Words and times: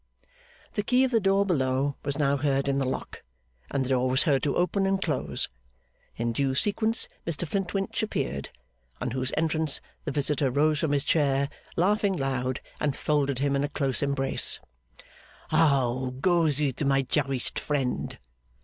The 0.73 0.81
key 0.81 1.03
of 1.03 1.11
the 1.11 1.19
door 1.19 1.45
below 1.45 1.95
was 2.03 2.17
now 2.17 2.35
heard 2.35 2.67
in 2.67 2.79
the 2.79 2.87
lock, 2.89 3.21
and 3.69 3.85
the 3.85 3.89
door 3.89 4.09
was 4.09 4.23
heard 4.23 4.41
to 4.41 4.55
open 4.57 4.87
and 4.87 4.99
close. 4.99 5.47
In 6.15 6.31
due 6.31 6.55
sequence 6.55 7.07
Mr 7.27 7.47
Flintwinch 7.47 8.01
appeared; 8.01 8.49
on 8.99 9.11
whose 9.11 9.31
entrance 9.37 9.79
the 10.05 10.11
visitor 10.11 10.49
rose 10.49 10.79
from 10.79 10.91
his 10.93 11.05
chair, 11.05 11.49
laughing 11.75 12.17
loud, 12.17 12.61
and 12.79 12.95
folded 12.95 13.37
him 13.37 13.55
in 13.55 13.63
a 13.63 13.69
close 13.69 14.01
embrace. 14.01 14.59
'How 15.49 16.15
goes 16.19 16.59
it, 16.59 16.83
my 16.83 17.03
cherished 17.03 17.59
friend! 17.59 18.17